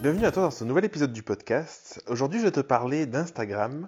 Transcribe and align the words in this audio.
Bienvenue 0.00 0.24
à 0.24 0.32
toi 0.32 0.44
dans 0.44 0.50
ce 0.50 0.64
nouvel 0.64 0.86
épisode 0.86 1.12
du 1.12 1.22
podcast. 1.22 2.02
Aujourd'hui, 2.08 2.38
je 2.38 2.46
vais 2.46 2.50
te 2.50 2.60
parler 2.60 3.04
d'Instagram. 3.04 3.86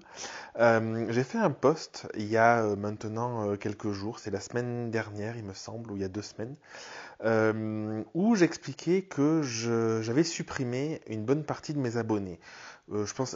Euh, 0.58 1.06
j'ai 1.08 1.24
fait 1.24 1.38
un 1.38 1.50
post 1.50 2.06
il 2.14 2.26
y 2.26 2.36
a 2.36 2.62
euh, 2.62 2.76
maintenant 2.76 3.48
euh, 3.48 3.56
quelques 3.56 3.92
jours, 3.92 4.18
c'est 4.18 4.30
la 4.30 4.40
semaine 4.40 4.90
dernière, 4.90 5.38
il 5.38 5.44
me 5.44 5.54
semble, 5.54 5.90
ou 5.90 5.96
il 5.96 6.02
y 6.02 6.04
a 6.04 6.08
deux 6.08 6.20
semaines, 6.20 6.54
où 8.12 8.36
j'expliquais 8.36 9.00
que 9.00 9.40
j'avais 9.42 10.22
supprimé 10.22 11.00
une 11.06 11.24
bonne 11.24 11.44
partie 11.44 11.72
de 11.72 11.78
mes 11.78 11.96
abonnés. 11.96 12.40
je 12.92 13.14
pense 13.14 13.34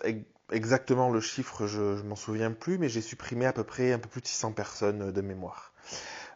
exactement 0.52 1.08
le 1.08 1.20
chiffre, 1.20 1.66
je, 1.66 1.80
ne 1.80 2.02
m'en 2.02 2.14
souviens 2.14 2.52
plus, 2.52 2.76
mais 2.76 2.90
j'ai 2.90 3.00
supprimé 3.00 3.46
à 3.46 3.54
peu 3.54 3.64
près 3.64 3.94
un 3.94 3.98
peu 3.98 4.10
plus 4.10 4.20
de 4.20 4.26
600 4.26 4.52
personnes 4.52 5.12
de 5.12 5.20
mémoire. 5.22 5.72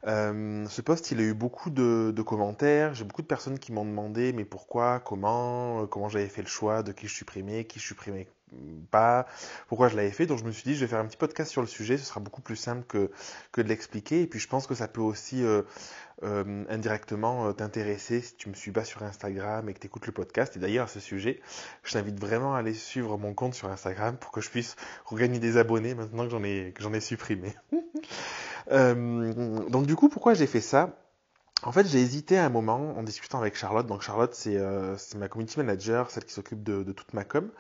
Euh, 0.07 0.67
ce 0.69 0.81
post, 0.81 1.11
il 1.11 1.21
a 1.21 1.23
eu 1.23 1.35
beaucoup 1.35 1.71
de, 1.71 2.23
commentaires. 2.23 2.95
J'ai 2.95 3.05
beaucoup 3.05 3.23
de 3.23 3.27
personnes 3.27 3.59
qui 3.59 3.73
m'ont 3.73 3.85
demandé 3.85 4.33
mais 4.33 4.45
pourquoi, 4.45 5.01
comment, 5.01 5.83
euh, 5.83 5.87
comment 5.87 6.09
j'avais 6.09 6.29
fait 6.29 6.43
le 6.43 6.49
choix 6.49 6.83
de 6.83 6.93
qui 6.93 7.09
je 7.09 7.15
supprimais, 7.15 7.65
qui 7.65 7.79
je 7.81 7.87
supprimais 7.87 8.29
pas, 8.91 9.27
pourquoi 9.69 9.89
je 9.89 9.97
l'avais 9.97 10.11
fait. 10.11 10.27
Donc 10.27 10.39
je 10.39 10.45
me 10.45 10.51
suis 10.51 10.65
dit 10.65 10.75
je 10.75 10.81
vais 10.81 10.89
faire 10.89 10.99
un 10.99 11.07
petit 11.07 11.17
podcast 11.17 11.51
sur 11.51 11.61
le 11.61 11.69
sujet. 11.69 11.99
Ce 11.99 12.05
sera 12.05 12.21
beaucoup 12.21 12.41
plus 12.41 12.57
simple 12.57 12.85
que, 12.87 13.11
que 13.53 13.61
de 13.61 13.69
l'expliquer. 13.69 14.23
Et 14.23 14.27
puis 14.27 14.41
je 14.41 14.49
pense 14.49 14.67
que 14.67 14.75
ça 14.75 14.89
peut 14.89 15.01
aussi 15.01 15.45
euh, 15.45 15.63
indirectement 16.69 17.53
t'intéresser 17.53 18.23
si 18.23 18.35
tu 18.35 18.49
me 18.49 18.55
suis 18.55 18.73
pas 18.73 18.85
sur 18.85 19.03
Instagram 19.03 19.69
et 19.69 19.75
que 19.75 19.81
tu 19.81 19.87
écoutes 19.87 20.07
le 20.07 20.13
podcast. 20.13 20.57
Et 20.57 20.61
d'ailleurs 20.61 20.87
à 20.87 20.89
ce 20.89 21.01
sujet, 21.01 21.41
je 21.85 21.93
t'invite 21.93 22.19
vraiment 22.19 22.55
à 22.55 22.59
aller 22.59 22.75
suivre 22.75 23.19
mon 23.19 23.35
compte 23.35 23.55
sur 23.55 23.69
Instagram 23.69 24.17
pour 24.17 24.33
que 24.33 24.41
je 24.41 24.51
puisse 24.51 24.77
regagner 25.05 25.39
des 25.39 25.57
abonnés 25.57 25.95
maintenant 25.95 26.25
que 26.25 26.31
j'en 26.31 26.43
ai 26.43 26.73
que 26.75 26.83
j'en 26.83 26.93
ai 26.93 27.01
supprimé. 27.01 27.55
Euh, 28.71 29.69
donc 29.69 29.87
du 29.87 29.97
coup, 29.97 30.09
pourquoi 30.09 30.35
j'ai 30.35 30.47
fait 30.47 30.61
ça? 30.61 30.91
En 31.63 31.73
fait, 31.73 31.87
j'ai 31.87 32.01
hésité 32.01 32.39
à 32.39 32.47
un 32.47 32.49
moment 32.49 32.97
en 32.97 33.03
discutant 33.03 33.39
avec 33.39 33.55
Charlotte. 33.55 33.87
Donc 33.87 34.01
Charlotte, 34.01 34.35
c'est 34.35 34.57
euh, 34.57 34.97
ma 35.17 35.29
community 35.29 35.59
manager, 35.59 36.11
celle 36.11 36.25
qui 36.25 36.33
s'occupe 36.33 36.63
de, 36.63 36.93
toute 36.93 37.13
ma 37.13 37.25
com, 37.25 37.51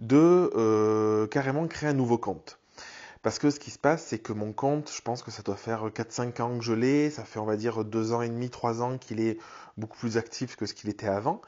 de 0.00 0.50
euh, 0.54 1.26
carrément 1.26 1.66
créer 1.66 1.90
un 1.90 1.94
nouveau 1.94 2.16
compte. 2.18 2.58
Parce 3.22 3.38
que 3.38 3.50
ce 3.50 3.60
qui 3.60 3.70
se 3.70 3.78
passe, 3.78 4.06
c'est 4.06 4.18
que 4.18 4.32
mon 4.32 4.52
compte, 4.52 4.90
je 4.92 5.00
pense 5.00 5.22
que 5.22 5.30
ça 5.30 5.42
doit 5.42 5.56
faire 5.56 5.86
4-5 5.86 6.42
ans 6.42 6.58
que 6.58 6.64
je 6.64 6.72
l'ai. 6.72 7.10
Ça 7.10 7.24
fait, 7.24 7.38
on 7.38 7.44
va 7.44 7.56
dire, 7.56 7.84
2 7.84 8.12
ans 8.12 8.22
et 8.22 8.28
demi, 8.28 8.50
3 8.50 8.82
ans 8.82 8.98
qu'il 8.98 9.20
est 9.20 9.38
beaucoup 9.76 9.98
plus 9.98 10.16
actif 10.16 10.56
que 10.56 10.66
ce 10.66 10.74
qu'il 10.74 10.90
était 10.90 11.08
avant. 11.08 11.40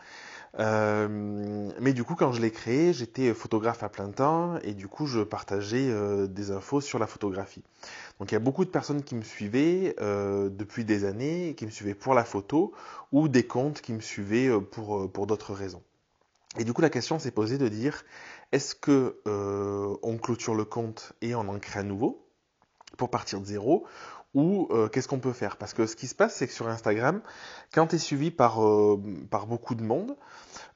Euh, 0.60 1.70
mais 1.80 1.92
du 1.92 2.04
coup, 2.04 2.14
quand 2.14 2.32
je 2.32 2.40
l'ai 2.40 2.50
créé, 2.50 2.92
j'étais 2.92 3.34
photographe 3.34 3.82
à 3.82 3.88
plein 3.88 4.10
temps 4.10 4.58
et 4.62 4.74
du 4.74 4.86
coup, 4.86 5.06
je 5.06 5.20
partageais 5.20 5.88
euh, 5.90 6.26
des 6.26 6.50
infos 6.50 6.80
sur 6.80 6.98
la 6.98 7.06
photographie. 7.06 7.64
Donc, 8.18 8.30
il 8.30 8.34
y 8.34 8.36
a 8.36 8.40
beaucoup 8.40 8.64
de 8.64 8.70
personnes 8.70 9.02
qui 9.02 9.14
me 9.14 9.22
suivaient 9.22 9.96
euh, 10.00 10.48
depuis 10.48 10.84
des 10.84 11.04
années, 11.04 11.54
qui 11.56 11.66
me 11.66 11.70
suivaient 11.70 11.94
pour 11.94 12.14
la 12.14 12.24
photo 12.24 12.72
ou 13.10 13.28
des 13.28 13.44
comptes 13.44 13.80
qui 13.80 13.92
me 13.92 14.00
suivaient 14.00 14.50
pour, 14.60 15.10
pour 15.10 15.26
d'autres 15.26 15.54
raisons. 15.54 15.82
Et 16.56 16.64
du 16.64 16.72
coup, 16.72 16.82
la 16.82 16.90
question 16.90 17.18
s'est 17.18 17.32
posée 17.32 17.58
de 17.58 17.66
dire 17.66 18.04
est-ce 18.52 18.76
que 18.76 19.20
on 20.02 20.18
clôture 20.18 20.54
le 20.54 20.64
compte 20.64 21.12
et 21.20 21.34
on 21.34 21.48
en 21.48 21.58
crée 21.58 21.80
un 21.80 21.84
nouveau 21.84 22.24
pour 22.96 23.10
partir 23.10 23.40
de 23.40 23.46
zéro 23.46 23.84
ou 24.34 24.68
qu'est-ce 24.92 25.08
qu'on 25.08 25.20
peut 25.20 25.32
faire? 25.32 25.56
Parce 25.56 25.74
que 25.74 25.86
ce 25.86 25.96
qui 25.96 26.06
se 26.06 26.14
passe, 26.14 26.34
c'est 26.34 26.46
que 26.46 26.52
sur 26.52 26.68
Instagram, 26.68 27.20
quand 27.72 27.88
tu 27.88 27.96
es 27.96 27.98
suivi 27.98 28.30
par, 28.30 28.60
par 29.30 29.46
beaucoup 29.46 29.74
de 29.74 29.82
monde, 29.82 30.16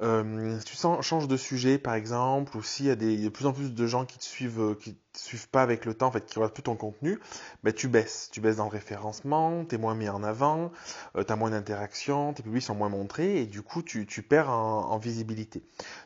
euh, 0.00 0.58
tu 0.64 0.76
changes 0.76 1.28
de 1.28 1.36
sujet, 1.36 1.78
par 1.78 1.94
exemple, 1.94 2.56
ou 2.56 2.62
s'il 2.62 2.86
y 2.86 2.90
a 2.90 2.96
des, 2.96 3.16
de 3.16 3.28
plus 3.28 3.46
en 3.46 3.52
plus 3.52 3.74
de 3.74 3.86
gens 3.86 4.04
qui 4.04 4.18
te 4.18 4.24
suivent, 4.24 4.60
euh, 4.60 4.74
qui 4.74 4.94
te 4.94 5.18
suivent 5.18 5.48
pas 5.48 5.62
avec 5.62 5.84
le 5.84 5.94
temps, 5.94 6.06
en 6.06 6.12
fait, 6.12 6.24
qui 6.24 6.36
regardent 6.36 6.54
plus 6.54 6.62
ton 6.62 6.76
contenu, 6.76 7.18
ben, 7.64 7.72
tu 7.72 7.88
baisses. 7.88 8.28
Tu 8.32 8.40
baisses 8.40 8.56
dans 8.56 8.64
le 8.64 8.70
référencement, 8.70 9.64
tu 9.64 9.74
es 9.74 9.78
moins 9.78 9.94
mis 9.94 10.08
en 10.08 10.22
avant, 10.22 10.70
euh, 11.16 11.24
tu 11.24 11.32
as 11.32 11.36
moins 11.36 11.50
d'interactions, 11.50 12.32
tes 12.32 12.42
publics 12.42 12.62
sont 12.62 12.76
moins 12.76 12.88
montrés, 12.88 13.40
et 13.40 13.46
du 13.46 13.62
coup, 13.62 13.82
tu, 13.82 14.06
tu 14.06 14.22
perds 14.22 14.50
en, 14.50 14.98
visibilité. 14.98 15.62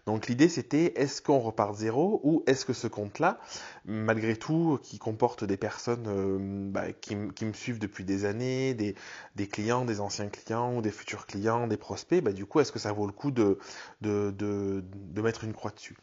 Donc, 0.06 0.26
l'idée, 0.26 0.48
c'était, 0.48 0.92
est-ce 1.00 1.22
qu'on 1.22 1.38
repart 1.38 1.72
de 1.72 1.78
zéro, 1.78 2.20
ou 2.24 2.42
est-ce 2.46 2.64
que 2.66 2.74
ce 2.74 2.86
compte-là, 2.86 3.38
malgré 3.84 4.36
tout, 4.36 4.78
qui 4.82 4.98
comporte 4.98 5.44
des 5.44 5.56
personnes 5.56 6.06
euh, 6.08 6.38
bah, 6.70 6.92
qui, 6.92 7.16
qui, 7.34 7.41
me 7.44 7.52
suivent 7.52 7.78
depuis 7.78 8.04
des 8.04 8.24
années, 8.24 8.74
des, 8.74 9.48
clients, 9.48 9.84
des 9.84 10.00
anciens 10.00 10.28
clients, 10.28 10.76
ou 10.76 10.82
des 10.82 10.90
futurs 10.90 11.26
clients, 11.26 11.66
des 11.66 11.76
prospects, 11.76 12.22
bah, 12.22 12.32
du 12.32 12.46
coup, 12.46 12.60
est-ce 12.60 12.72
que 12.72 12.78
ça 12.78 12.92
vaut 12.92 13.06
le 13.06 13.12
coup 13.12 13.30
de, 13.30 13.58
de, 14.00 14.34
de, 14.36 15.22
mettre 15.22 15.44
une 15.44 15.52
croix 15.52 15.70
dessus? 15.70 15.96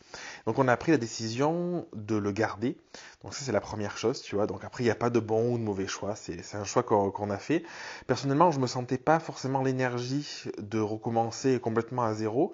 Donc, 0.46 0.60
on 0.60 0.68
a 0.68 0.78
pris 0.78 0.92
la 0.92 0.98
décision 0.98 1.88
de 1.94 2.16
le 2.16 2.32
garder. 2.32 2.78
Donc 3.24 3.34
ça 3.34 3.44
c'est 3.44 3.52
la 3.52 3.60
première 3.60 3.98
chose, 3.98 4.22
tu 4.22 4.36
vois. 4.36 4.48
Donc 4.48 4.64
après 4.64 4.84
il 4.84 4.88
n'y 4.88 4.92
a 4.92 4.96
pas 4.96 5.10
de 5.10 5.20
bon 5.20 5.54
ou 5.54 5.58
de 5.58 5.64
mauvais 5.64 5.88
choix, 5.88 6.16
c'est 6.16 6.56
un 6.56 6.64
choix 6.64 6.84
qu'on 6.84 7.30
a 7.30 7.38
fait. 7.38 7.64
Personnellement 8.08 8.52
je 8.52 8.60
me 8.60 8.68
sentais 8.68 8.98
pas 8.98 9.20
forcément 9.20 9.62
l'énergie 9.62 10.44
de 10.58 10.80
recommencer 10.80 11.60
complètement 11.60 12.04
à 12.04 12.14
zéro. 12.14 12.54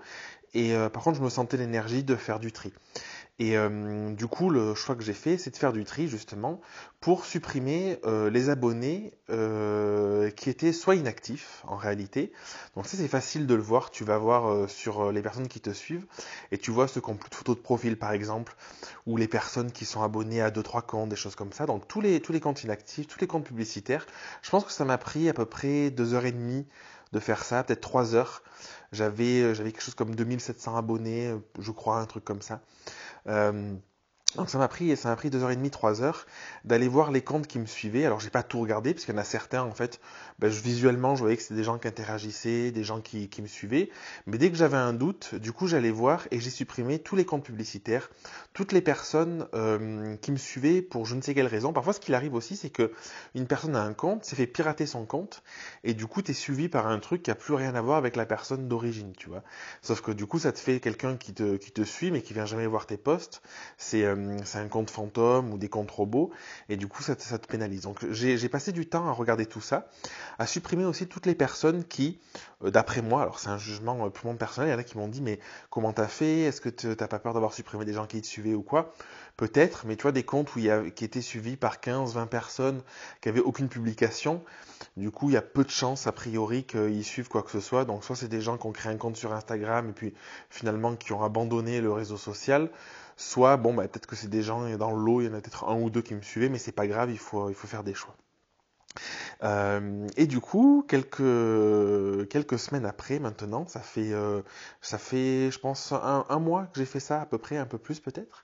Et 0.55 0.73
euh, 0.73 0.89
par 0.89 1.03
contre 1.03 1.17
je 1.17 1.23
me 1.23 1.29
sentais 1.29 1.57
l'énergie 1.57 2.03
de 2.03 2.15
faire 2.15 2.39
du 2.39 2.51
tri. 2.51 2.73
Et 3.37 3.57
euh, 3.57 4.11
du 4.11 4.27
coup, 4.27 4.49
le 4.49 4.75
choix 4.75 4.95
que 4.95 5.03
j'ai 5.03 5.13
fait, 5.13 5.37
c'est 5.37 5.49
de 5.49 5.57
faire 5.57 5.73
du 5.73 5.83
tri 5.83 6.07
justement 6.07 6.61
pour 7.01 7.25
supprimer 7.25 7.99
euh, 8.05 8.29
les 8.29 8.49
abonnés 8.49 9.13
euh, 9.29 10.29
qui 10.31 10.49
étaient 10.49 10.71
soit 10.71 10.95
inactifs 10.95 11.61
en 11.67 11.75
réalité. 11.75 12.31
Donc 12.75 12.87
ça, 12.87 12.95
c'est 12.95 13.09
facile 13.09 13.45
de 13.45 13.53
le 13.53 13.61
voir. 13.61 13.91
Tu 13.91 14.05
vas 14.05 14.17
voir 14.17 14.69
sur 14.69 15.11
les 15.11 15.21
personnes 15.21 15.49
qui 15.49 15.59
te 15.59 15.71
suivent 15.71 16.05
et 16.51 16.57
tu 16.57 16.71
vois 16.71 16.87
ceux 16.87 17.01
qui 17.01 17.09
ont 17.09 17.17
plus 17.17 17.29
de 17.29 17.35
photos 17.35 17.57
de 17.57 17.61
profil 17.61 17.97
par 17.97 18.13
exemple, 18.13 18.55
ou 19.05 19.17
les 19.17 19.27
personnes 19.27 19.71
qui 19.71 19.83
sont 19.83 20.01
abonnées 20.01 20.41
à 20.41 20.49
deux 20.49 20.63
trois 20.63 20.81
comptes, 20.81 21.09
des 21.09 21.17
choses 21.17 21.35
comme 21.35 21.51
ça. 21.51 21.65
Donc 21.65 21.89
tous 21.89 21.99
les 21.99 22.21
tous 22.21 22.31
les 22.31 22.39
comptes 22.39 22.63
inactifs, 22.63 23.07
tous 23.07 23.19
les 23.19 23.27
comptes 23.27 23.45
publicitaires. 23.45 24.05
Je 24.43 24.49
pense 24.49 24.63
que 24.63 24.71
ça 24.71 24.85
m'a 24.85 24.97
pris 24.97 25.27
à 25.27 25.33
peu 25.33 25.45
près 25.45 25.89
deux 25.89 26.13
heures 26.13 26.25
et 26.25 26.31
demie 26.31 26.65
de 27.13 27.19
faire 27.19 27.43
ça, 27.43 27.63
peut-être 27.63 27.81
trois 27.81 28.15
heures. 28.15 28.43
J'avais 28.91 29.55
j'avais 29.55 29.71
quelque 29.71 29.81
chose 29.83 29.95
comme 29.95 30.15
2700 30.15 30.77
abonnés, 30.77 31.33
je 31.59 31.71
crois, 31.71 31.99
un 31.99 32.05
truc 32.05 32.23
comme 32.23 32.41
ça. 32.41 32.61
Euh, 33.27 33.75
donc 34.35 34.49
ça 34.49 34.57
m'a 34.57 34.67
pris, 34.67 34.95
ça 34.97 35.09
m'a 35.09 35.15
pris 35.15 35.29
deux 35.29 35.43
heures 35.43 35.51
et 35.51 35.55
demie, 35.55 35.69
trois 35.69 36.01
heures 36.01 36.25
d'aller 36.63 36.87
voir 36.87 37.11
les 37.11 37.21
comptes 37.21 37.47
qui 37.47 37.59
me 37.59 37.65
suivaient. 37.65 38.05
Alors 38.05 38.19
j'ai 38.19 38.29
pas 38.29 38.43
tout 38.43 38.59
regardé 38.59 38.93
parce 38.93 39.05
qu'il 39.05 39.13
y 39.13 39.17
en 39.17 39.21
a 39.21 39.25
certains 39.25 39.63
en 39.63 39.71
fait, 39.71 39.99
ben, 40.39 40.51
je, 40.51 40.61
visuellement 40.61 41.15
je 41.15 41.21
voyais 41.21 41.37
que 41.37 41.43
c'était 41.43 41.55
des 41.55 41.63
gens 41.63 41.77
qui 41.77 41.87
interagissaient, 41.87 42.71
des 42.71 42.83
gens 42.83 43.01
qui, 43.01 43.29
qui 43.29 43.41
me 43.41 43.47
suivaient. 43.47 43.89
Mais 44.25 44.37
dès 44.37 44.49
que 44.51 44.57
j'avais 44.57 44.77
un 44.77 44.93
doute, 44.93 45.35
du 45.35 45.51
coup 45.51 45.67
j'allais 45.67 45.91
voir 45.91 46.27
et 46.31 46.39
j'ai 46.39 46.49
supprimé 46.49 46.99
tous 46.99 47.15
les 47.15 47.25
comptes 47.25 47.45
publicitaires, 47.45 48.09
toutes 48.53 48.71
les 48.71 48.81
personnes 48.81 49.47
euh, 49.53 50.15
qui 50.17 50.31
me 50.31 50.37
suivaient 50.37 50.81
pour 50.81 51.05
je 51.05 51.15
ne 51.15 51.21
sais 51.21 51.33
quelle 51.33 51.47
raison. 51.47 51.73
Parfois 51.73 51.93
ce 51.93 51.99
qu'il 51.99 52.13
arrive 52.13 52.33
aussi 52.33 52.55
c'est 52.57 52.69
que 52.69 52.91
une 53.35 53.47
personne 53.47 53.75
a 53.75 53.81
un 53.81 53.93
compte, 53.93 54.25
s'est 54.25 54.35
fait 54.35 54.47
pirater 54.47 54.85
son 54.85 55.05
compte 55.05 55.43
et 55.83 55.93
du 55.93 56.07
coup 56.07 56.21
tu 56.21 56.31
es 56.31 56.33
suivi 56.33 56.67
par 56.67 56.87
un 56.87 56.99
truc 56.99 57.23
qui 57.23 57.31
a 57.31 57.35
plus 57.35 57.53
rien 57.53 57.75
à 57.75 57.81
voir 57.81 57.97
avec 57.97 58.15
la 58.15 58.25
personne 58.25 58.67
d'origine, 58.67 59.13
tu 59.17 59.29
vois. 59.29 59.43
Sauf 59.81 60.01
que 60.01 60.11
du 60.11 60.25
coup 60.25 60.39
ça 60.39 60.51
te 60.51 60.59
fait 60.59 60.79
quelqu'un 60.79 61.15
qui 61.15 61.33
te, 61.33 61.57
qui 61.57 61.71
te 61.71 61.83
suit 61.83 62.11
mais 62.11 62.21
qui 62.21 62.33
vient 62.33 62.45
jamais 62.45 62.67
voir 62.67 62.85
tes 62.85 62.97
posts. 62.97 63.41
C'est 63.77 64.03
euh, 64.03 64.24
c'est 64.43 64.59
un 64.59 64.67
compte 64.67 64.89
fantôme 64.89 65.53
ou 65.53 65.57
des 65.57 65.69
comptes 65.69 65.91
robots, 65.91 66.31
et 66.69 66.77
du 66.77 66.87
coup 66.87 67.03
ça, 67.03 67.15
te 67.15 67.47
pénalise. 67.47 67.81
Donc 67.81 68.05
j'ai 68.11 68.49
passé 68.49 68.71
du 68.71 68.87
temps 68.87 69.07
à 69.07 69.11
regarder 69.11 69.45
tout 69.45 69.61
ça, 69.61 69.87
à 70.39 70.47
supprimer 70.47 70.85
aussi 70.85 71.07
toutes 71.07 71.25
les 71.25 71.35
personnes 71.35 71.83
qui, 71.83 72.19
euh, 72.63 72.71
d'après 72.71 73.01
moi, 73.01 73.21
alors 73.21 73.39
c'est 73.39 73.49
un 73.49 73.57
jugement 73.57 74.05
euh, 74.05 74.09
purement 74.09 74.35
personnel, 74.35 74.69
il 74.69 74.73
y 74.73 74.75
en 74.75 74.79
a 74.79 74.83
qui 74.83 74.97
m'ont 74.97 75.07
dit 75.07 75.21
mais 75.21 75.39
comment 75.69 75.93
t'as 75.93 76.07
fait? 76.07 76.41
Est-ce 76.41 76.61
que 76.61 76.69
t'as 76.69 77.07
pas 77.07 77.19
peur 77.19 77.33
d'avoir 77.33 77.53
supprimé 77.53 77.85
des 77.85 77.93
gens 77.93 78.07
qui 78.07 78.21
te 78.21 78.27
suivaient 78.27 78.53
ou 78.53 78.63
quoi? 78.63 78.93
Peut-être, 79.37 79.85
mais 79.85 79.97
tu 79.97 80.03
vois 80.03 80.13
des 80.13 80.23
comptes 80.23 80.49
qui 80.53 81.05
étaient 81.05 81.21
suivis 81.21 81.57
par 81.57 81.81
15, 81.81 82.13
20 82.13 82.27
personnes 82.27 82.81
qui 83.21 83.27
avaient 83.27 83.41
aucune 83.41 83.67
publication, 83.67 84.41
du 84.95 85.11
coup 85.11 85.29
il 85.29 85.33
y 85.33 85.37
a 85.37 85.41
peu 85.41 85.65
de 85.65 85.69
chances 85.69 86.07
a 86.07 86.13
priori 86.13 86.63
qu'ils 86.63 87.03
suivent 87.03 87.27
quoi 87.27 87.43
que 87.43 87.51
ce 87.51 87.59
soit. 87.59 87.83
Donc 87.83 88.05
soit 88.05 88.15
c'est 88.15 88.29
des 88.29 88.39
gens 88.39 88.57
qui 88.57 88.65
ont 88.65 88.71
créé 88.71 88.93
un 88.93 88.97
compte 88.97 89.17
sur 89.17 89.33
Instagram 89.33 89.89
et 89.89 89.93
puis 89.93 90.13
finalement 90.49 90.95
qui 90.95 91.11
ont 91.11 91.23
abandonné 91.23 91.81
le 91.81 91.91
réseau 91.91 92.17
social, 92.17 92.69
Soit, 93.17 93.57
bon, 93.57 93.73
bah, 93.73 93.87
peut-être 93.87 94.07
que 94.07 94.15
c'est 94.15 94.29
des 94.29 94.41
gens 94.41 94.77
dans 94.77 94.91
l'eau, 94.91 95.21
il 95.21 95.25
y 95.25 95.27
en 95.29 95.33
a 95.33 95.41
peut-être 95.41 95.65
un 95.65 95.79
ou 95.79 95.89
deux 95.89 96.01
qui 96.01 96.15
me 96.15 96.21
suivaient, 96.21 96.49
mais 96.49 96.57
c'est 96.59 96.71
pas 96.71 96.87
grave, 96.87 97.11
il 97.11 97.19
faut, 97.19 97.49
il 97.49 97.55
faut 97.55 97.67
faire 97.67 97.83
des 97.83 97.93
choix. 97.93 98.15
Euh, 99.43 100.07
et 100.17 100.27
du 100.27 100.39
coup, 100.39 100.85
quelques, 100.87 102.29
quelques 102.29 102.59
semaines 102.59 102.85
après, 102.85 103.19
maintenant, 103.19 103.67
ça 103.67 103.79
fait, 103.79 104.11
euh, 104.11 104.41
ça 104.81 104.97
fait, 104.97 105.51
je 105.51 105.59
pense, 105.59 105.91
un, 105.91 106.25
un 106.29 106.39
mois 106.39 106.63
que 106.63 106.79
j'ai 106.79 106.85
fait 106.85 106.99
ça, 106.99 107.21
à 107.21 107.25
peu 107.25 107.37
près, 107.37 107.57
un 107.57 107.65
peu 107.65 107.77
plus 107.77 107.99
peut-être. 107.99 108.43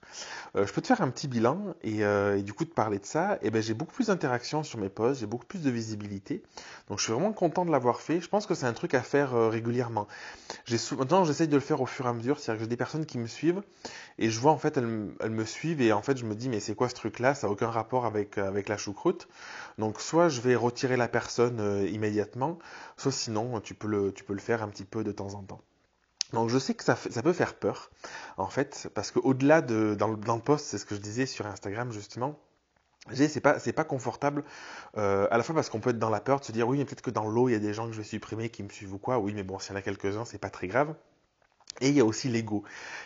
Euh, 0.56 0.66
je 0.66 0.72
peux 0.72 0.80
te 0.80 0.86
faire 0.86 1.00
un 1.00 1.10
petit 1.10 1.28
bilan 1.28 1.74
et, 1.82 2.02
du 2.42 2.52
coup, 2.52 2.64
te 2.64 2.74
parler 2.74 2.98
de 2.98 3.06
ça. 3.06 3.38
Et 3.42 3.50
ben, 3.50 3.62
j'ai 3.62 3.74
beaucoup 3.74 3.94
plus 3.94 4.08
d'interactions 4.08 4.62
sur 4.62 4.78
mes 4.78 4.88
posts, 4.88 5.20
j'ai 5.20 5.26
beaucoup 5.26 5.46
plus 5.46 5.62
de 5.62 5.70
visibilité. 5.70 6.42
Donc, 6.88 6.98
je 6.98 7.04
suis 7.04 7.12
vraiment 7.12 7.32
content 7.32 7.64
de 7.64 7.70
l'avoir 7.70 8.00
fait. 8.00 8.20
Je 8.20 8.28
pense 8.28 8.46
que 8.46 8.54
c'est 8.54 8.66
un 8.66 8.72
truc 8.72 8.94
à 8.94 9.02
faire 9.02 9.32
régulièrement. 9.50 10.06
Maintenant, 10.98 11.24
j'essaye 11.24 11.48
de 11.48 11.54
le 11.54 11.60
faire 11.60 11.80
au 11.80 11.86
fur 11.86 12.06
et 12.06 12.08
à 12.08 12.12
mesure. 12.12 12.38
C'est-à-dire 12.38 12.58
que 12.58 12.64
j'ai 12.64 12.68
des 12.68 12.76
personnes 12.76 13.06
qui 13.06 13.18
me 13.18 13.26
suivent 13.26 13.62
et 14.18 14.30
je 14.30 14.38
vois 14.38 14.52
en 14.52 14.58
fait, 14.58 14.76
elles, 14.76 15.08
elles 15.20 15.30
me 15.30 15.44
suivent 15.44 15.80
et 15.80 15.92
en 15.92 16.02
fait, 16.02 16.18
je 16.18 16.24
me 16.24 16.34
dis, 16.34 16.48
mais 16.48 16.60
c'est 16.60 16.74
quoi 16.74 16.88
ce 16.88 16.94
truc-là? 16.94 17.34
Ça 17.34 17.46
n'a 17.46 17.52
aucun 17.52 17.70
rapport 17.70 18.04
avec, 18.04 18.38
avec 18.38 18.68
la 18.68 18.76
choucroute. 18.76 19.28
Donc, 19.78 20.00
soit 20.00 20.28
je 20.28 20.41
vais 20.42 20.56
retirer 20.56 20.96
la 20.96 21.08
personne 21.08 21.60
euh, 21.60 21.86
immédiatement, 21.88 22.58
soit 22.96 23.12
sinon 23.12 23.60
tu 23.60 23.74
peux, 23.74 23.88
le, 23.88 24.12
faire 24.38 24.62
un 24.62 24.68
petit 24.68 24.84
peu 24.84 25.04
de 25.04 25.12
temps 25.12 25.34
en 25.34 25.42
temps. 25.42 25.60
Donc 26.32 26.48
je 26.48 26.58
sais 26.58 26.74
que 26.74 26.84
ça, 26.84 26.96
peut 26.96 27.32
faire 27.32 27.54
peur, 27.54 27.90
en 28.38 28.48
fait, 28.48 28.90
parce 28.94 29.10
qu'au-delà 29.10 29.60
de 29.60 29.94
dans 29.94 30.08
le, 30.08 30.40
post, 30.40 30.66
c'est 30.66 30.78
ce 30.78 30.86
que 30.86 30.94
je 30.94 31.00
disais 31.00 31.26
sur 31.26 31.46
Instagram 31.46 31.92
justement, 31.92 32.38
c'est 33.12 33.40
pas 33.40 33.58
c'est 33.58 33.72
pas 33.72 33.84
confortable 33.84 34.44
euh, 34.96 35.26
à 35.30 35.36
la 35.36 35.42
fois 35.42 35.54
parce 35.54 35.68
qu'on 35.68 35.80
peut 35.80 35.90
être 35.90 35.98
dans 35.98 36.10
la 36.10 36.20
peur 36.20 36.40
de 36.40 36.44
se 36.44 36.52
dire 36.52 36.68
oui 36.68 36.78
mais 36.78 36.84
peut-être 36.84 37.02
que 37.02 37.10
dans 37.10 37.26
l'eau 37.26 37.48
il 37.48 37.52
y 37.52 37.56
a 37.56 37.58
des 37.58 37.74
gens 37.74 37.86
que 37.86 37.92
je 37.92 37.98
vais 37.98 38.04
supprimer 38.04 38.48
qui 38.48 38.62
me 38.62 38.68
suivent 38.68 38.94
ou 38.94 38.98
quoi 38.98 39.18
oui 39.18 39.32
mais 39.34 39.42
bon 39.42 39.58
s'il 39.58 39.72
y 39.72 39.74
en 39.74 39.78
a 39.78 39.82
quelques 39.82 40.16
uns 40.16 40.24
c'est 40.24 40.38
pas 40.38 40.50
très 40.50 40.68
grave 40.68 40.94
Et 41.80 41.88
il 41.88 41.94
y 41.94 42.00
a 42.00 42.04
aussi 42.04 42.28
l'ego. 42.28 42.62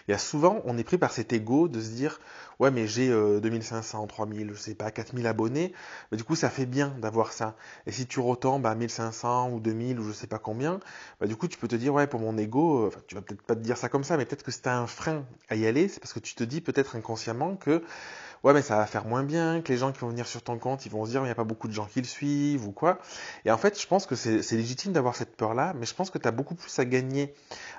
Il 0.08 0.12
y 0.12 0.14
a 0.14 0.18
souvent, 0.18 0.60
on 0.64 0.76
est 0.76 0.84
pris 0.84 0.98
par 0.98 1.12
cet 1.12 1.32
ego 1.32 1.68
de 1.68 1.80
se 1.80 1.90
dire, 1.90 2.18
ouais, 2.58 2.70
mais 2.70 2.86
j'ai 2.86 3.08
2500, 3.08 4.06
3000, 4.06 4.50
je 4.52 4.58
sais 4.58 4.74
pas, 4.74 4.90
4000 4.90 5.26
abonnés, 5.26 5.72
bah, 6.10 6.16
du 6.16 6.24
coup, 6.24 6.34
ça 6.36 6.50
fait 6.50 6.66
bien 6.66 6.94
d'avoir 6.98 7.32
ça. 7.32 7.56
Et 7.86 7.92
si 7.92 8.06
tu 8.06 8.20
retombes 8.20 8.66
à 8.66 8.74
1500 8.74 9.50
ou 9.50 9.60
2000 9.60 10.00
ou 10.00 10.04
je 10.08 10.12
sais 10.12 10.26
pas 10.26 10.38
combien, 10.38 10.80
bah, 11.20 11.26
du 11.26 11.36
coup, 11.36 11.48
tu 11.48 11.58
peux 11.58 11.68
te 11.68 11.76
dire, 11.76 11.94
ouais, 11.94 12.06
pour 12.06 12.20
mon 12.20 12.36
ego, 12.38 12.84
euh, 12.84 12.88
enfin, 12.88 13.00
tu 13.06 13.14
vas 13.14 13.22
peut-être 13.22 13.42
pas 13.42 13.54
te 13.54 13.60
dire 13.60 13.76
ça 13.76 13.88
comme 13.88 14.04
ça, 14.04 14.16
mais 14.16 14.24
peut-être 14.26 14.42
que 14.42 14.50
c'est 14.50 14.66
un 14.66 14.86
frein 14.86 15.24
à 15.48 15.56
y 15.56 15.66
aller, 15.66 15.88
c'est 15.88 16.00
parce 16.00 16.12
que 16.12 16.20
tu 16.20 16.34
te 16.34 16.44
dis 16.44 16.60
peut-être 16.60 16.96
inconsciemment 16.96 17.56
que 17.56 17.82
ouais 18.46 18.52
mais 18.52 18.62
ça 18.62 18.76
va 18.76 18.86
faire 18.86 19.04
moins 19.06 19.24
bien, 19.24 19.60
que 19.60 19.72
les 19.72 19.78
gens 19.78 19.90
qui 19.90 19.98
vont 19.98 20.08
venir 20.08 20.28
sur 20.28 20.40
ton 20.40 20.56
compte, 20.56 20.86
ils 20.86 20.92
vont 20.92 21.04
se 21.04 21.10
dire 21.10 21.20
il 21.22 21.24
n'y 21.24 21.30
a 21.30 21.34
pas 21.34 21.42
beaucoup 21.42 21.66
de 21.66 21.72
gens 21.72 21.86
qui 21.86 22.00
le 22.00 22.06
suivent 22.06 22.64
ou 22.64 22.70
quoi. 22.70 23.00
Et 23.44 23.50
en 23.50 23.58
fait, 23.58 23.80
je 23.80 23.84
pense 23.88 24.06
que 24.06 24.14
c'est 24.14 24.52
légitime 24.52 24.92
d'avoir 24.92 25.16
cette 25.16 25.36
peur-là, 25.36 25.74
mais 25.76 25.84
je 25.84 25.94
pense 25.94 26.10
que 26.10 26.18
tu 26.18 26.28
as 26.28 26.30
beaucoup 26.30 26.54
plus 26.54 26.78
à 26.78 26.84
gagner 26.84 27.34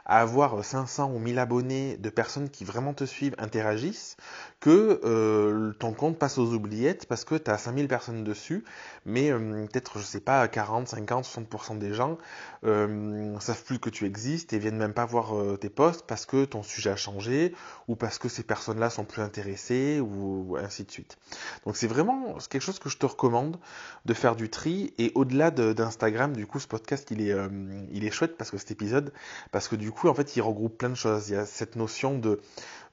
à 0.06 0.19
avoir 0.19 0.66
500 0.66 1.12
ou 1.14 1.19
1000 1.19 1.40
abonnés 1.40 1.96
de 1.96 2.10
personnes 2.10 2.50
qui 2.50 2.66
vraiment 2.66 2.94
te 2.94 3.06
suivent, 3.06 3.36
interagissent, 3.38 4.18
que 4.60 5.00
euh, 5.06 5.72
ton 5.80 5.94
compte 5.94 6.18
passe 6.18 6.38
aux 6.38 6.54
oubliettes 6.54 7.06
parce 7.08 7.24
que 7.24 7.36
tu 7.36 7.50
as 7.50 7.58
5000 7.58 7.88
personnes 7.88 8.25
dessus, 8.25 8.66
mais 9.06 9.31
euh, 9.31 9.66
peut-être, 9.72 10.00
je 10.00 10.04
sais 10.04 10.19
pas, 10.19 10.46
40, 10.50 10.90
50, 10.90 11.25
60% 11.25 11.78
des 11.78 11.94
gens 11.94 12.18
euh, 12.66 13.40
savent 13.40 13.64
plus 13.64 13.80
que 13.80 13.90
tu 13.90 14.06
existes 14.06 14.52
et 14.54 14.60
viennent 14.60 14.78
même 14.78 14.94
pas 14.94 15.06
voir 15.06 15.38
euh, 15.38 15.58
tes 15.58 15.69
posts 15.69 16.06
parce 16.08 16.25
que 16.25 16.44
ton 16.44 16.64
sujet 16.64 16.90
a 16.90 16.96
changé 16.96 17.54
ou 17.88 17.96
parce 17.96 18.18
que 18.18 18.28
ces 18.30 18.44
personnes-là 18.44 18.90
sont 18.90 19.06
plus 19.06 19.22
intéressées 19.22 20.02
ou 20.02 20.56
ainsi 20.57 20.83
de 20.83 20.92
suite. 20.92 21.18
Donc 21.65 21.77
c'est 21.77 21.88
vraiment 21.88 22.38
quelque 22.50 22.62
chose 22.62 22.80
que 22.80 22.89
je 22.89 22.98
te 22.98 23.06
recommande 23.06 23.57
de 24.06 24.13
faire 24.13 24.36
du 24.36 24.50
tri 24.50 24.94
et 24.98 25.12
au-delà 25.15 25.51
d'Instagram, 25.51 26.36
du 26.36 26.45
coup 26.45 26.59
ce 26.59 26.68
podcast 26.68 27.09
il 27.12 27.21
est, 27.21 27.31
euh, 27.31 27.48
il 27.92 28.06
est 28.06 28.12
chouette 28.12 28.38
parce 28.38 28.51
que 28.51 28.57
cet 28.57 28.71
épisode, 28.71 29.12
parce 29.51 29.68
que 29.68 29.75
du 29.75 29.92
coup 29.92 30.07
en 30.07 30.13
fait 30.13 30.36
il 30.36 30.42
regroupe 30.42 30.77
plein 30.77 30.89
de 30.89 30.95
choses. 30.95 31.30
Il 31.30 31.33
y 31.33 31.38
a 31.38 31.45
cette 31.45 31.75
notion 31.75 32.18
de 32.18 32.39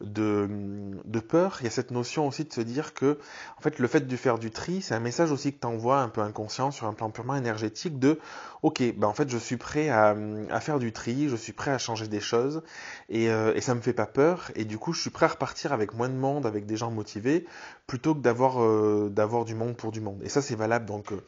de, 0.00 1.20
peur, 1.20 1.58
il 1.60 1.64
y 1.64 1.66
a 1.66 1.70
cette 1.70 1.90
notion 1.90 2.26
aussi 2.26 2.44
de 2.44 2.52
se 2.52 2.60
dire 2.60 2.94
que, 2.94 3.18
en 3.58 3.60
fait, 3.62 3.78
le 3.78 3.86
fait 3.88 4.06
de 4.06 4.16
faire 4.16 4.38
du 4.38 4.50
tri, 4.50 4.82
c'est 4.82 4.94
un 4.94 5.00
message 5.00 5.30
aussi 5.30 5.52
que 5.52 5.60
tu 5.60 5.66
envoies 5.66 5.98
un 5.98 6.08
peu 6.08 6.20
inconscient 6.20 6.70
sur 6.70 6.86
un 6.86 6.92
plan 6.92 7.10
purement 7.10 7.36
énergétique 7.36 7.98
de, 7.98 8.18
ok, 8.62 8.82
ben 8.96 9.06
en 9.06 9.14
fait, 9.14 9.30
je 9.30 9.38
suis 9.38 9.56
prêt 9.56 9.88
à, 9.88 10.14
faire 10.60 10.78
du 10.78 10.92
tri, 10.92 11.28
je 11.28 11.36
suis 11.36 11.52
prêt 11.52 11.70
à 11.70 11.78
changer 11.78 12.08
des 12.08 12.20
choses, 12.20 12.62
et, 13.08 13.30
euh, 13.30 13.54
et 13.54 13.60
ça 13.60 13.74
me 13.74 13.80
fait 13.80 13.92
pas 13.92 14.06
peur, 14.06 14.50
et 14.54 14.64
du 14.64 14.78
coup, 14.78 14.92
je 14.92 15.00
suis 15.00 15.10
prêt 15.10 15.26
à 15.26 15.30
repartir 15.30 15.72
avec 15.72 15.94
moins 15.94 16.08
de 16.08 16.14
monde, 16.14 16.46
avec 16.46 16.66
des 16.66 16.76
gens 16.76 16.90
motivés, 16.90 17.46
plutôt 17.86 18.14
que 18.14 18.20
d'avoir 18.20 18.62
euh, 18.62 19.44
du 19.44 19.54
monde 19.54 19.76
pour 19.76 19.92
du 19.92 20.00
monde. 20.00 20.20
Et 20.22 20.28
ça, 20.28 20.42
c'est 20.42 20.56
valable 20.56 20.86
donc 20.86 21.12
euh, 21.12 21.22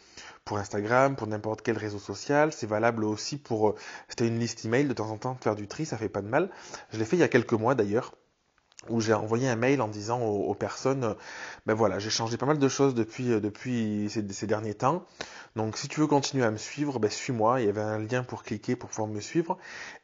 pour 0.45 0.59
Instagram, 0.59 1.17
pour 1.17 1.27
n'importe 1.27 1.63
quel 1.63 1.77
réseau 1.77 1.99
social. 1.99 2.53
C'est 2.53 2.67
valable 2.67 3.05
aussi 3.05 3.37
pour, 3.37 3.71
euh, 3.71 3.75
c'était 4.09 4.27
une 4.27 4.39
liste 4.39 4.65
email 4.65 4.87
de 4.87 4.93
temps 4.95 5.11
en 5.11 5.19
temps, 5.19 5.37
faire 5.41 5.57
du 5.57 5.69
tri, 5.69 5.85
ça 5.85 5.99
fait 5.99 6.09
pas 6.09 6.23
de 6.23 6.29
mal. 6.29 6.51
Je 6.93 6.99
l'ai 6.99 7.05
fait 7.05 7.17
il 7.17 7.21
y 7.21 7.25
a 7.25 7.29
quelques 7.29 7.53
mois 7.53 7.75
d'ailleurs 7.75 8.15
où 8.89 9.01
j'ai 9.01 9.15
envoyé 9.15 9.49
un 9.49 9.57
mail 9.57 9.81
en 9.81 9.89
disant 9.89 10.21
aux, 10.23 10.55
personnes, 10.55 11.15
ben 11.67 11.75
voilà, 11.75 11.99
j'ai 11.99 12.11
changé 12.11 12.37
pas 12.37 12.47
mal 12.47 12.59
de 12.59 12.69
choses 12.69 12.95
depuis, 12.95 13.33
euh, 13.33 13.41
depuis 13.41 14.09
ces, 14.11 14.47
derniers 14.47 14.75
temps. 14.75 15.05
Donc 15.55 15.77
si 15.77 15.89
tu 15.89 16.01
veux 16.01 16.07
continuer 16.07 16.45
à 16.45 16.51
me 16.51 16.57
suivre, 16.57 16.99
ben 16.99 17.11
suis-moi. 17.11 17.61
Il 17.61 17.67
y 17.67 17.69
avait 17.69 17.81
un 17.81 17.99
lien 17.99 18.23
pour 18.23 18.43
cliquer 18.43 18.77
pour 18.77 18.91
pouvoir 18.91 19.09
me 19.09 19.21
suivre. 19.21 19.59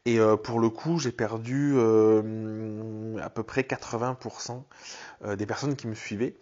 Et 0.05 0.19
euh, 0.19 0.37
pour 0.37 0.61
le 0.61 0.71
coup, 0.71 0.99
j'ai 0.99 1.13
perdu 1.13 1.75
euh, 1.77 3.17
à 3.23 3.31
peu 3.31 3.43
près 3.43 3.63
80% 3.63 4.63
des 5.37 5.47
personnes 5.47 5.77
qui 5.77 5.87
me 5.87 5.95
suivaient. 5.95 6.35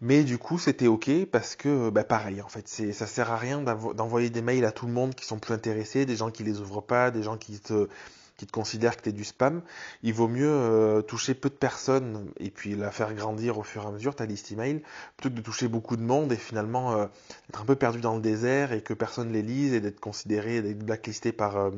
Mais 0.00 0.24
du 0.24 0.38
coup, 0.38 0.58
c'était 0.58 0.86
ok 0.86 1.10
parce 1.30 1.56
que, 1.56 1.90
ben 1.90 2.04
pareil, 2.04 2.42
en 2.42 2.48
fait, 2.48 2.68
ça 2.68 3.06
sert 3.06 3.30
à 3.30 3.36
rien 3.36 3.62
d'envoyer 3.62 4.30
des 4.30 4.42
mails 4.42 4.64
à 4.64 4.72
tout 4.72 4.86
le 4.86 4.92
monde 4.92 5.14
qui 5.14 5.24
sont 5.24 5.38
plus 5.38 5.54
intéressés, 5.54 6.06
des 6.06 6.16
gens 6.16 6.30
qui 6.30 6.42
les 6.42 6.60
ouvrent 6.60 6.82
pas, 6.82 7.10
des 7.10 7.22
gens 7.22 7.36
qui 7.36 7.58
te 7.58 7.88
qui 8.36 8.46
te 8.46 8.52
considère 8.52 8.96
que 8.96 9.02
tu 9.02 9.08
es 9.10 9.12
du 9.12 9.24
spam, 9.24 9.62
il 10.02 10.12
vaut 10.12 10.28
mieux 10.28 10.50
euh, 10.50 11.02
toucher 11.02 11.34
peu 11.34 11.48
de 11.48 11.54
personnes 11.54 12.30
et 12.38 12.50
puis 12.50 12.74
la 12.74 12.90
faire 12.90 13.14
grandir 13.14 13.58
au 13.58 13.62
fur 13.62 13.84
et 13.84 13.86
à 13.86 13.90
mesure, 13.90 14.14
ta 14.14 14.26
liste 14.26 14.50
email, 14.50 14.82
plutôt 15.16 15.30
que 15.30 15.40
de 15.40 15.44
toucher 15.44 15.68
beaucoup 15.68 15.96
de 15.96 16.02
monde 16.02 16.32
et 16.32 16.36
finalement 16.36 16.96
euh, 16.96 17.06
être 17.48 17.62
un 17.62 17.64
peu 17.64 17.76
perdu 17.76 18.00
dans 18.00 18.14
le 18.14 18.20
désert 18.20 18.72
et 18.72 18.82
que 18.82 18.94
personne 18.94 19.32
les 19.32 19.42
lise 19.42 19.72
et 19.72 19.80
d'être 19.80 20.00
considéré, 20.00 20.62
d'être 20.62 20.84
blacklisté 20.84 21.32
par, 21.32 21.56
euh, 21.56 21.70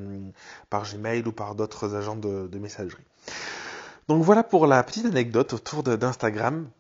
par 0.71 0.85
Gmail 0.85 1.27
ou 1.27 1.33
par 1.33 1.55
d'autres 1.55 1.95
agents 1.95 2.17
de, 2.17 2.47
de 2.47 2.59
messagerie. 2.59 3.05
Donc 4.09 4.23
voilà 4.23 4.43
pour 4.43 4.67
la 4.67 4.83
petite 4.83 5.07
anecdote 5.07 5.53
autour 5.53 5.83
d'Instagram. 5.83 6.71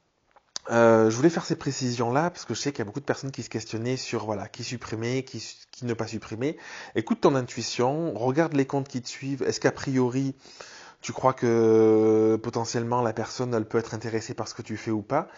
Euh, 0.70 1.10
je 1.10 1.16
voulais 1.16 1.30
faire 1.30 1.44
ces 1.44 1.56
précisions-là 1.56 2.30
parce 2.30 2.44
que 2.44 2.54
je 2.54 2.60
sais 2.60 2.72
qu'il 2.72 2.80
y 2.80 2.82
a 2.82 2.84
beaucoup 2.84 3.00
de 3.00 3.04
personnes 3.04 3.30
qui 3.30 3.42
se 3.42 3.50
questionnaient 3.50 3.96
sur 3.96 4.24
voilà 4.24 4.48
qui 4.48 4.64
supprimer, 4.64 5.24
qui, 5.24 5.42
qui 5.70 5.84
ne 5.84 5.94
pas 5.94 6.06
supprimer. 6.06 6.56
Écoute 6.94 7.20
ton 7.20 7.34
intuition, 7.34 8.12
regarde 8.14 8.54
les 8.54 8.66
comptes 8.66 8.88
qui 8.88 9.00
te 9.00 9.08
suivent. 9.08 9.42
Est-ce 9.42 9.60
qu'a 9.60 9.72
priori 9.72 10.34
tu 11.06 11.12
crois 11.12 11.35
que 11.35 12.37
potentiellement 12.43 13.00
la 13.00 13.12
personne 13.12 13.55
elle 13.55 13.64
peut 13.64 13.79
être 13.79 13.94
intéressée 13.94 14.35
par 14.35 14.49
ce 14.49 14.55
que 14.55 14.62
tu 14.62 14.76
fais 14.76 14.91
ou 14.91 15.03
pas 15.03 15.29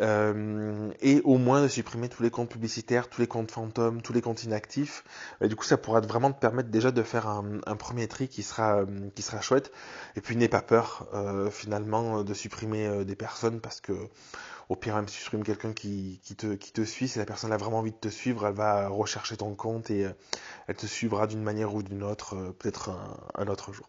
euh, 0.00 0.90
et 1.02 1.20
au 1.24 1.36
moins 1.36 1.60
de 1.60 1.68
supprimer 1.68 2.08
tous 2.08 2.22
les 2.22 2.30
comptes 2.30 2.48
publicitaires, 2.48 3.10
tous 3.10 3.20
les 3.20 3.26
comptes 3.26 3.50
fantômes, 3.50 4.00
tous 4.00 4.14
les 4.14 4.22
comptes 4.22 4.44
inactifs. 4.44 5.04
Du 5.42 5.56
coup, 5.56 5.64
ça 5.64 5.76
pourra 5.76 6.00
vraiment 6.00 6.32
te 6.32 6.40
permettre 6.40 6.70
déjà 6.70 6.90
de 6.90 7.02
faire 7.02 7.28
un, 7.28 7.76
premier 7.76 8.08
tri 8.08 8.28
qui 8.28 8.42
sera 8.42 8.86
qui 9.14 9.20
sera 9.20 9.42
chouette. 9.42 9.72
Et 10.16 10.22
puis 10.22 10.36
n'aie 10.36 10.48
pas 10.48 10.62
peur 10.62 11.06
euh, 11.12 11.50
finalement 11.50 12.24
de 12.24 12.32
supprimer 12.32 12.86
euh, 12.86 13.04
des 13.04 13.16
personnes 13.16 13.60
parce 13.60 13.82
que 13.82 13.92
au 14.70 14.76
pire, 14.76 14.94
même 14.94 15.08
si 15.08 15.28
tu 15.28 15.42
quelqu'un 15.42 15.72
qui, 15.72 16.20
te, 16.36 16.84
suit, 16.84 17.08
si 17.08 17.18
la 17.18 17.26
personne 17.26 17.52
a 17.52 17.56
vraiment 17.56 17.80
envie 17.80 17.90
de 17.90 17.96
te 17.96 18.08
suivre, 18.08 18.46
elle 18.46 18.54
va 18.54 18.86
rechercher 18.86 19.36
ton 19.36 19.56
compte 19.56 19.90
et 19.90 20.04
euh, 20.04 20.12
elle 20.68 20.76
te 20.76 20.86
suivra 20.86 21.26
d'une 21.26 21.42
manière 21.42 21.74
ou 21.74 21.82
d'une 21.82 22.04
autre, 22.04 22.36
euh, 22.36 22.54
peut-être 22.56 22.90
un, 23.34 23.48
autre 23.48 23.72
jour. 23.72 23.88